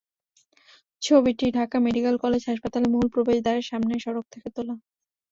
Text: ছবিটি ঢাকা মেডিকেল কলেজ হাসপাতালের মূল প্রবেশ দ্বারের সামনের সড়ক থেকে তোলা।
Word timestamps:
ছবিটি 1.01 1.45
ঢাকা 1.57 1.77
মেডিকেল 1.85 2.15
কলেজ 2.23 2.41
হাসপাতালের 2.49 2.91
মূল 2.93 3.05
প্রবেশ 3.13 3.37
দ্বারের 3.41 3.65
সামনের 3.69 4.03
সড়ক 4.05 4.25
থেকে 4.33 4.49
তোলা। 4.55 4.75